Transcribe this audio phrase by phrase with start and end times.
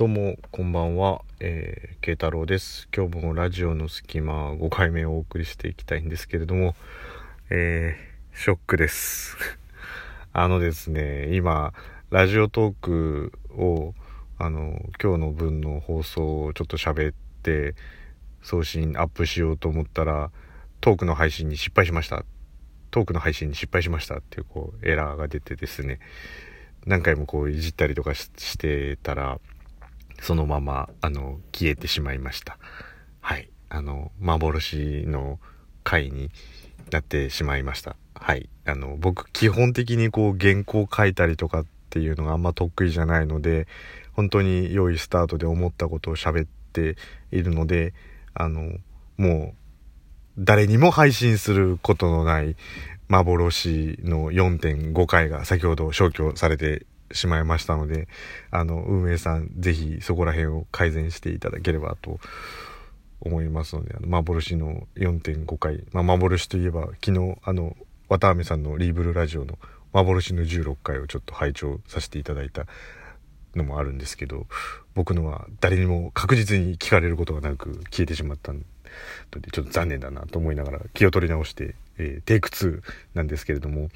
[0.00, 1.20] どうも、こんばんは。
[1.40, 2.88] えー、慶太郎です。
[2.96, 6.74] 今日もラジオの隙間5回目をお送りしていきたいんですけれども、
[7.50, 9.36] えー、ショックです。
[10.32, 11.74] あのですね、今、
[12.08, 13.94] ラジオトークを、
[14.38, 17.74] あの、今日の分の放送をちょっと喋って、
[18.40, 20.30] 送信アップしようと思ったら、
[20.80, 22.24] トークの配信に失敗しました。
[22.90, 25.98] トークの配信に失敗しましたっていう、こう、エラーが出てですね、
[26.86, 29.38] 何回もこういじったりとかしてたら、
[30.20, 32.58] そのまま、あの、消えてしまいました。
[33.20, 33.48] はい。
[33.68, 35.38] あの、幻の
[35.82, 36.30] 回に
[36.90, 37.96] なってしまいました。
[38.14, 38.48] はい。
[38.66, 43.66] あの、僕、基本的にこう、原稿書いたりとかっていうのがあんま得意じゃないので、
[44.12, 46.96] 本当に良いスタートで思ったことを喋って
[47.32, 47.94] いるので、
[48.34, 48.74] あの、
[49.16, 49.60] もう、
[50.38, 52.56] 誰にも配信することのない
[53.08, 58.08] 幻の4.5回が先ほど消去されてしまいましたので、
[58.50, 62.18] あの、運営さん、ぜひそこら辺を改善していただければと
[63.20, 67.76] 思いますので、あの幻の4.5回、まあ、幻といえば、昨日、あの、
[68.08, 69.58] 綿あめさんのリーブルラジオの
[69.92, 72.66] 幻の16回をちょっと拝聴させていただいた
[73.54, 74.46] のもあるんですけど、
[74.94, 78.60] 僕のは誰にも確実に聞かれることがなく消えてしまったの
[79.40, 82.82] で、ちょっと残念だなと思いながら気を取り直して、えー、テイク2
[83.14, 83.88] なんですけれども、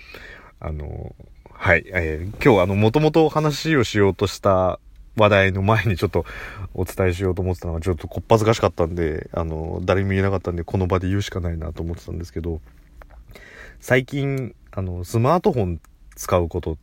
[0.60, 1.14] あの、
[1.56, 4.78] はい、えー、今日あの、もともと話をしようとした
[5.16, 6.26] 話題の前にちょっと
[6.74, 12.60] お伝えしようと思ってたのがちょっとこっぱずかしかったんで、あの、誰も言えなかったんで、この場で言うしかないなと思ってたんですけど、
[13.80, 15.80] 最近、あの、スマートフォン
[16.16, 16.76] 使うこと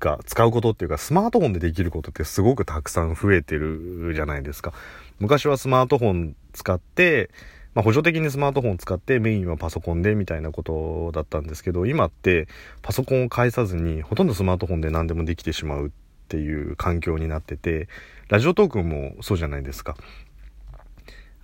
[0.00, 4.72] が、使うことっていうか、スマートフォンでできることってすごくたくさん増えてるじゃないですか。
[5.20, 7.30] 昔はスマートフォン使って、
[7.76, 12.48] まあ、補助的にスマートフォンを使ってメインはパソコンでみたいなことだったんですけど、今って
[12.80, 15.90] パソコンを介さずにほとんどスマートフォンで何でもできてしまうっ
[16.28, 17.88] ていう環境になってて、
[18.30, 19.94] ラジオトークもそうじゃないですか。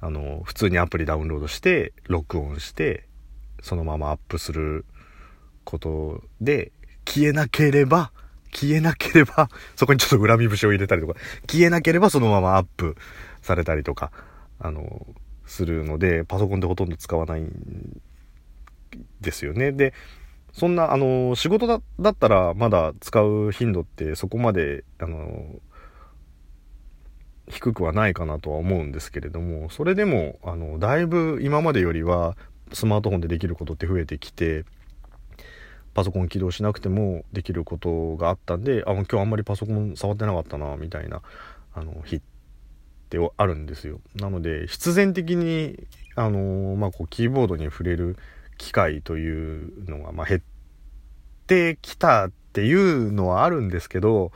[0.00, 3.06] あの、普通にアプリダウンロードして、録音して、
[3.60, 4.86] そのままアップする
[5.64, 6.72] ことで、
[7.06, 8.10] 消えなければ、
[8.54, 12.96] 消えなければ、 そこにちょっと恨み節を入れたりとか、消えなければそのままアップ
[13.42, 14.10] されたりとか、
[14.58, 15.06] あの、
[15.46, 18.00] するので、パソコンでほとんど使わないん
[19.20, 19.72] ですよね。
[19.72, 19.94] で、
[20.52, 21.80] そんな、あの、仕事だ
[22.10, 25.60] ったらまだ使う頻度ってそこまで、あの、
[27.48, 32.36] 低くはないかなとは思うんですけれども、それでも、あの、だいぶ今までよりは
[32.72, 34.64] スマートフォンでできることって増えてきて、
[35.94, 41.22] パソコン起動しなくてもできることがあったんで、あ、今日あんまりパソコン触ってなかったな、みたいな、
[41.74, 42.22] あの、日っ
[43.18, 44.00] ってあるんですよ。
[44.14, 48.16] なので必然的にあのまあ、こうキーボードに触れる
[48.58, 50.40] 機会というのが、まあ、減っ
[51.46, 54.30] てきたっていうのはあるんですけど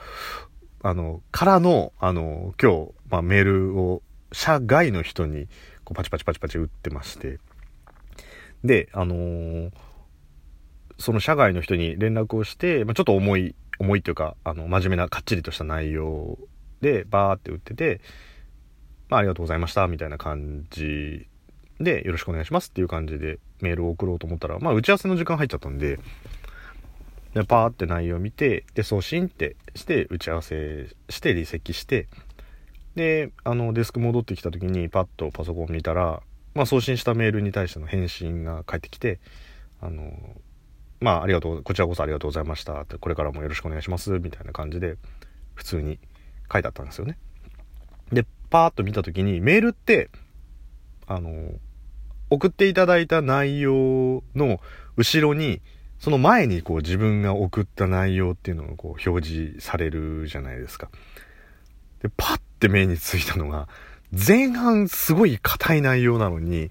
[0.82, 5.48] あのからのあの今日、まあ、メールを社外の人に
[5.84, 7.38] こうパチパチパチパチ打ってまして
[8.64, 9.70] であのー、
[10.98, 16.38] その社外の人に連絡をして、まあ、ちょっと重い重いっていうかあの真面目なかっちりとした内容
[16.80, 18.00] でバーって打ってて
[19.08, 21.26] まあ、ありがとうございました、みたいな感じ
[21.80, 25.98] で、よろしくお願いしますっていう感じでメールを送ろうと思ったら、まあ、打ち合わせの時間入っちゃったんで、
[27.34, 32.08] でパーって内容を見て、で、送信ってして、打ち合わせして、離席して、
[32.94, 36.22] で、あの、デスク戻ってきた時に、パッとパソコン見たら、
[36.54, 39.20] まあ、送信したメールに対しての返信が返ってきて、
[39.82, 40.12] あの、
[41.00, 44.96] まあ、ありがとう、こちらこそありがとうございましたって、これからもよろしくお願いします、みたいな感じで、
[45.54, 45.98] 普通に
[46.50, 47.18] 書いてあったんですよね。
[48.10, 50.10] で、パーッと見た時に、メールって、
[51.06, 51.52] あの、
[52.30, 54.60] 送っていただいた内容の
[54.96, 55.60] 後ろに、
[55.98, 60.90] その前にこう自分が送った内容っていうのがこう表示されるじゃないですか。
[62.02, 63.68] で、パッて目についたのが、
[64.12, 66.70] 前半すごい硬い内容なのに、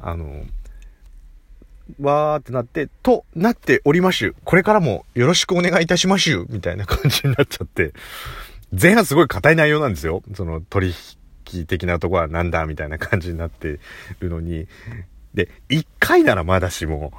[0.00, 0.44] あの、
[2.00, 4.34] わーってなって、となっておりましゅ。
[4.44, 6.46] これからもよろしくお願いいたしましゅ。
[6.50, 7.92] みたいな感じになっちゃって、
[8.72, 10.22] 前半すごい硬い内容なんですよ。
[10.34, 10.92] その取
[11.52, 13.80] 引的なとこはなんだみたいな感じになって
[14.20, 14.66] るのに。
[15.34, 17.12] で、一回ならまだしも、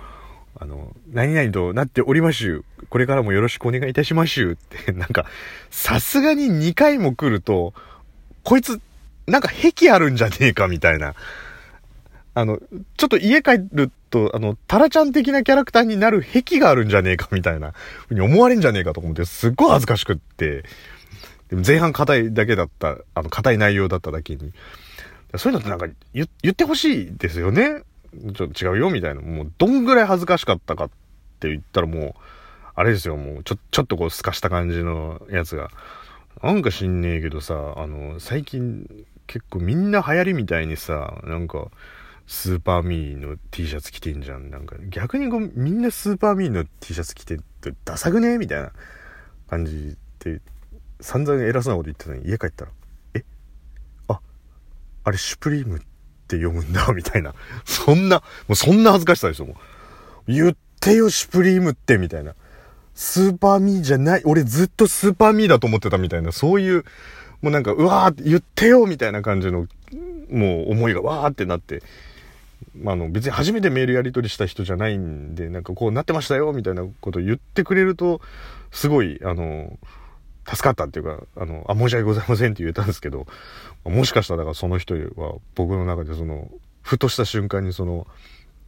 [0.59, 2.65] あの、何々となっておりましゅ。
[2.89, 4.51] これからもよろしくお願いいたしましゅ。
[4.53, 4.55] っ
[4.85, 5.25] て、 なんか、
[5.69, 7.73] さすがに2回も来ると、
[8.43, 8.79] こいつ、
[9.25, 11.15] なんか癖あるんじゃねえかみたいな。
[12.33, 12.59] あの、
[12.97, 17.73] ちょっと家帰ると、あの、タラちゃん的なキャラクターになる癖があるんじゃねえかみたいな、
[18.07, 20.63] ふうに思われんじゃねえかと思って、すっごい恥ずかしくって、
[21.49, 24.53] でも前半硬いだけだった、あの、硬い内容だっただけに。
[25.37, 27.83] そういうのってなんか言ってほしいですよね。
[28.35, 29.21] ちょっと違うよ、みたいな。
[29.21, 30.89] もう、どんぐらい恥ずかしかったかっ
[31.39, 32.13] て言ったらもう、
[32.75, 35.69] あれですよ、もう、ちょ、ちょっとこう、透かした感じのやつが、
[36.41, 41.67] なんか知んねえけどさ、あの、最近結構みんな流行りみたいにさ、なんか、
[42.31, 44.51] スーパーミーの T シャツ着てんじゃん。
[44.51, 48.37] なんか逆にこうみんなスーパーミーの T シャツ着てってダサくね？
[48.37, 48.71] みたいな
[49.49, 50.39] 感じで
[51.01, 52.71] 散々偉そうなこと言ってたのに家帰ったら、
[53.15, 53.23] え？
[54.07, 54.19] あ、
[55.03, 55.79] あれシュプリームっ
[56.27, 57.33] て読むんだみたいな。
[57.65, 58.17] そんな、
[58.47, 59.55] もうそんな恥ずかしさですよ、もう。
[60.31, 62.35] 言ってよ、シュプリームってみたいな。
[62.95, 66.83] スーパーミーじゃない、俺ずっとスーパーミーだと思ってたみたいな、そういう、
[67.41, 69.67] もうなんか、うわーって言ってよみたいな感じの、
[70.29, 71.81] もう思いがわーってなって、
[72.75, 78.21] まあ、あの別に初めてメールやり取りした人じゃないんでなんかこうなってましたよみたいなことを言ってくれると
[78.71, 79.77] すごいあの
[80.49, 83.27] 助かったっていうかあのあ申し訳ございませんって言えたんですけど
[83.83, 86.49] もしかしたらだからその人は僕の中でその
[86.81, 88.07] ふとした瞬間にその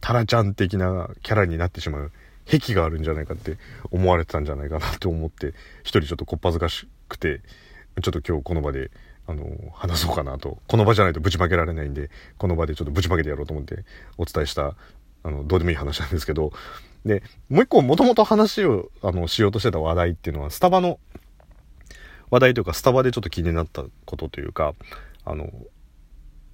[0.00, 2.12] タラちゃん的なキャラになってしまう
[2.46, 3.56] 癖があるんじゃないかって
[3.90, 7.40] 思われてたんじゃないかなって思って一人ちょっとこっぱずかしくて
[8.02, 8.90] ちょっと今日この場で
[9.26, 10.58] あの、話そうかなと。
[10.66, 13.84] この場じゃないとぶちまけられないんで、この場でちょっとぶちまけてやろうと思って
[14.18, 14.74] お伝えした、
[15.22, 16.52] あの、どうでもいい話なんですけど、
[17.04, 20.98] で、もう一個もともと話を、あの、しようとしてた話題っていうのは、スタバの
[22.32, 24.74] 話題というか、スタバでちょっと気になったことというか、
[25.24, 25.52] あの、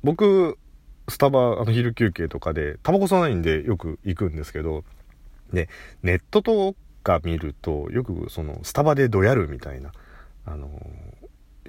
[0.03, 0.59] 僕、
[1.09, 4.85] スタバ、あの、昼休憩とかで、タバコ吸わないんでよく行くんですけど、
[5.53, 5.69] で、
[6.03, 9.93] ネットとか見ると、よくその、スタバでどやるみたいな、
[10.45, 10.69] あの、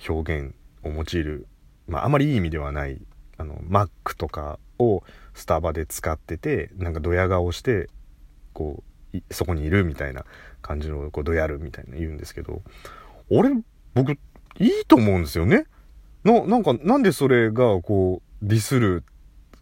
[0.07, 1.47] 表現を用いる、
[1.87, 2.99] まあ、あまりいい意味ではない
[3.37, 5.03] あの Mac とかを
[5.33, 7.89] スタバで使っててなんかドヤ顔して
[8.53, 8.83] こ
[9.13, 10.25] うそこにいるみたいな
[10.61, 12.61] 感じのこうドヤるみたいな言うんですけど
[13.29, 13.51] 俺
[13.93, 14.17] 僕い
[14.59, 15.65] いと思うんですよね。
[16.25, 19.03] のなんかなんでそれがこうディスる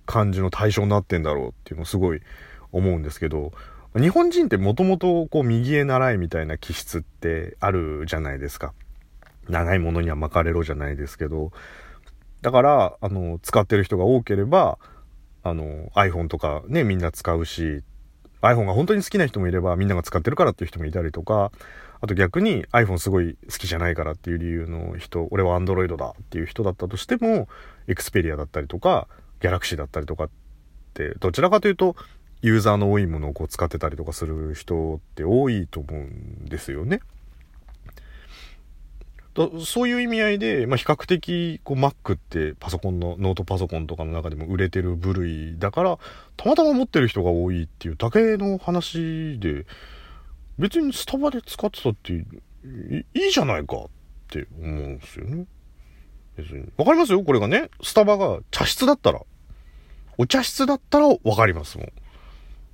[0.05, 2.21] 感じの対象になってんだろうっていうのをすごい
[2.71, 3.51] 思うんですけど
[3.95, 8.73] 日本人ってもともとこう右へ習いみたいな気質ってあるじゃないですか。
[9.49, 11.51] 長いものには巻かれろじゃないですけど、
[12.41, 14.77] だから、あの、使ってる人が多ければ、
[15.43, 17.83] あの、iPhone とかね、みんな使うし、
[18.41, 21.51] iPhone が本当に好きな人もいれば、みんなが使ってるからっていう人もいたりとか、
[21.99, 27.47] あと逆に iPhone すごい好きじゃないからっていう理由の人、俺は Android だっていう人だったとしても、
[27.87, 29.07] Xperia だったりとか、
[29.39, 30.29] Galaxy だったりとかっ
[30.93, 31.95] て、どちらかというと、
[32.41, 36.99] ユーザーの多いものをこう使ってたりとかする人って多いと思うんですよね。
[39.65, 45.99] そういう意味合いで、まあ、比較的こう Mac ってパソコンのノートパソコンとかの中でも売れてる部類だから
[46.35, 49.65] たまたま持ってる人が多いっていうだけの話で
[50.57, 52.17] 別にスタバで使ってたってい
[53.13, 53.87] いじゃないかっ
[54.29, 55.45] て思うんですよね。
[56.35, 56.69] 別に。
[56.77, 57.23] わかりますよ？
[57.23, 59.21] これがね、スタバが茶室だったら、
[60.17, 61.91] お茶室だったらわかりますもん。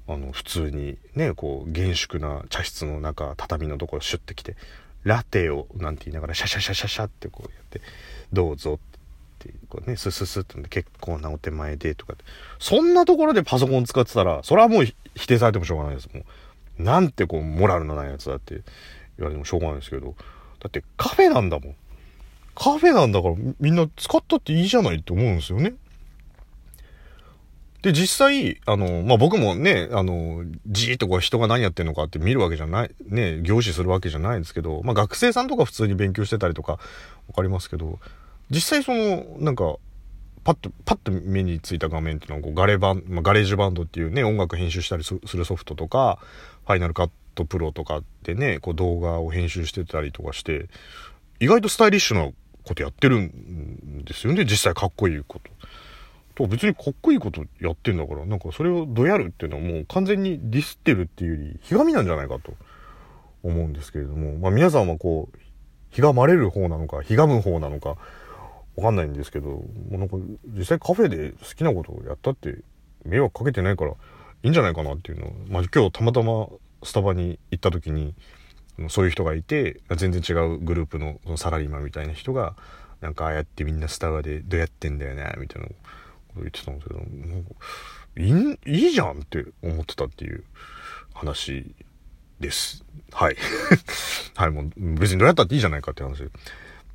[0.08, 4.56] あの、普通にね、こう、厳粛な茶室の中、畳のところシュッて来て、
[5.04, 7.82] ラテをなんて言いながらシャシャシャシャシャってこうやって
[8.32, 12.16] どうぞってこうねスススって結構なお手前でとか
[12.60, 14.86] そんなところでパソコン使ってたらそれはもう
[15.16, 16.10] 否定されてもしょうがないです。
[16.14, 16.22] も
[16.80, 18.62] うなんてこうモラルのないやつだって
[19.18, 20.16] 言われてもしょうがないですけど。
[20.60, 21.76] だってカフェなんだもん。
[22.56, 25.74] カフェなんだからみんな使ったっていいじゃないって思うんですよね。
[27.84, 36.80] で、実際、あの、まあ、僕もね、あの、じーっとこう人が何やってんのかって見るわけじゃない、ね、凝視するわけじゃないんですけど、まあ、学生さんとか普通に勉強してたりとか、わ
[37.36, 38.00] かりますけど、
[38.50, 39.76] 実際その、なんか、
[40.46, 46.20] パッと、パッと目についた画面っていうのは、こうガレバン、まあ、 GarageBand っていうね、音楽編集したりするソフトとか、
[46.66, 50.68] Final Cut Pro とかでね、こう動画を編集してたりとかして、
[51.42, 52.32] 意外とスタイリッシュな
[52.64, 55.52] ことやってるんですよね、実際かっこいいこと。
[56.36, 62.54] と別にかっこいいことやってんだから、なんかそれをどやるっていうのはもう完全にディスってるっていうより、ひがみなんじゃないかと
[63.44, 65.40] 思うんですけれども、まあ皆さんはこう、
[65.90, 67.98] ひがまれる方なのか、ひがむ方なのか、
[68.76, 72.58] わかんないんですけど、もうなんか実際カフェで好きなことをやったって
[73.06, 73.96] 迷惑かけてないからい
[74.44, 76.48] いんじゃないかなっていうのを、まあ今日たまたま
[76.82, 78.16] スタバに行った時に、
[78.90, 82.56] そういう人がいて、全然違うグループのそのサラリーマンみたいな人が、
[83.02, 85.68] なんかああやってみんなスタバでどうやってんだよね、みたいな
[86.38, 87.02] 言ってたんですけど、
[88.18, 90.44] いいいじゃんって思ってたっていう
[91.14, 91.74] 話
[92.40, 92.84] です。
[93.12, 93.38] はい。
[94.36, 96.30] はい、もう別にどうやったっていいじゃないかって話。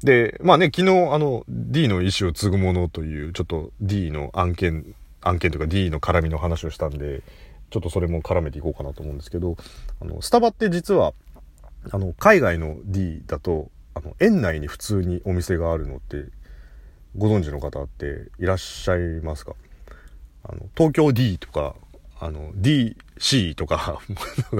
[0.02, 7.22] で、まあね、昨日あの D の意思を継ぐものというちょっと D の案件、案件というか D の絡みの話をしたんで、
[7.70, 9.56] ちょっとそれも絡めていこうかなと思うんですけど、
[10.00, 11.12] あの、スタバって実は、
[11.90, 16.24] あの、海外の D だと、あの、園内に普通にお店があるのって
[17.18, 19.54] ご存知の方っていらっしゃいますか？
[20.44, 21.74] あの東京 D とか
[22.20, 24.00] あの、DC とか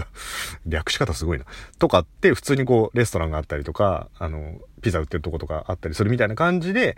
[0.67, 1.45] 略し方すごいな。
[1.79, 6.97] とかって普通にこう、レストランがあったりとか、あの、ピザ売ってるとことかあったりするみたいな感じで、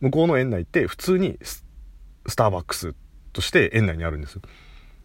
[0.00, 1.64] 向こうの園内って普通にス
[2.36, 2.94] ターバックス
[3.32, 4.38] として園内にあるんです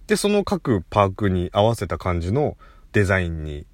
[0.07, 2.57] で、その各パークに合わせた感じの
[2.91, 3.65] デザインに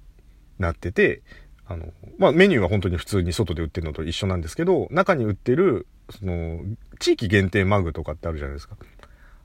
[0.58, 1.22] なってて、
[1.66, 6.60] あの、まあ、メニューは本当に普通に外で売ってるのと一緒なんですけど、中に売ってる、その、
[6.98, 8.76] 地域限定マグとかってあるじゃないですか。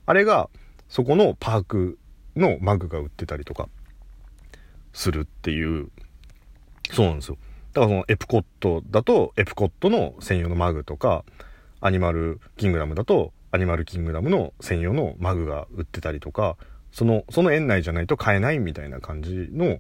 [0.06, 0.50] あれが、
[0.90, 2.00] そこのパーク
[2.36, 3.70] のマグが売ってたりとか、
[4.94, 5.90] するっていう、
[6.92, 7.38] そうなんですよ。
[7.74, 11.24] だからそのエプコットだと、エプコットの専用のマグとか、
[11.82, 16.58] アニマルキングダムだと、アニマルキングダムの専用のマグが売ってたりとか、
[16.92, 19.80] その、その園内じゃないと買えないみたいな感じの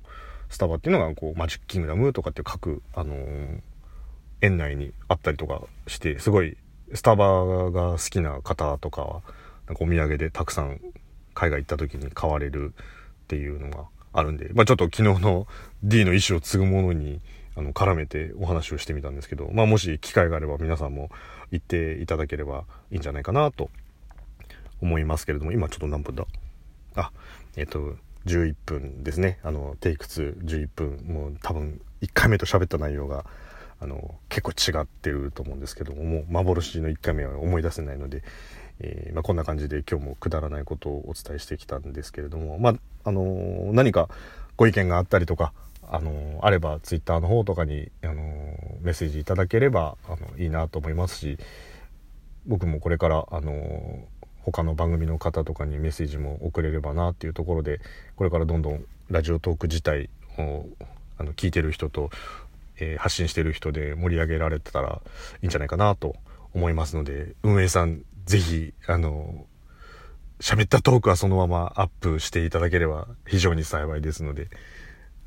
[0.50, 3.62] スタバっていうのが、こう、マジックキングダムとかっていう各、あのー、
[4.42, 6.58] 園内にあったりとかして、すごい、
[6.94, 7.26] スタバ
[7.72, 9.22] が好きな方とかは、
[9.68, 10.80] なんかお土産でたくさん
[11.36, 12.74] 海外行った時に買われる
[13.24, 15.46] っていうのがあるんで、まあちょっと昨日の
[15.84, 17.22] D の意思を継ぐものに、
[17.56, 21.12] あの、絡めてお話をしてみたんですけど、まあもし機会があれば皆さんも
[21.52, 23.70] 行っていただければいいんじゃないかなと
[24.82, 26.26] 思いますけれども、今ちょっと何分だ？
[26.96, 27.12] あ、
[27.56, 27.96] えっ、と、
[28.26, 29.40] 11分ですね。
[29.44, 33.26] あの、テイク2、11分、もう多分1回目と喋った内容が、
[33.80, 38.24] あの、結構違ってると思うんですけども、もう幻の1回目は思い出せないので、
[38.82, 44.10] えー、まあ、こんな感じで今日もくだらないことをお伝えしてきたんですけれども、まあ、あのー、何か
[44.58, 45.54] ご意見があったりとか、
[45.88, 48.14] あのー、あれば Twitter の方とかに、あの
[48.82, 51.38] メッセージいただければ、あの、いいなと思いますし、
[52.46, 53.52] 僕もこれから、あの
[54.52, 57.82] 他の番組の方とかにメッセージも送れればなっていうところで
[58.16, 60.66] これからどんどんラジオトーク自体を
[61.18, 62.10] あの聞いてる人と、
[62.78, 65.02] えー、発信してる人で盛り上げられてたら
[65.42, 66.16] いいんじゃないかなと
[66.54, 69.46] 思いますので運営さん是非あの
[70.40, 74.48] 喋ったトークはそのままアップしていただければ非常に幸いですので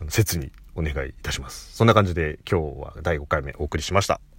[0.09, 1.77] 切にお願いいたします。
[1.77, 4.32] そんな感じで今日は第5回目お送りしました。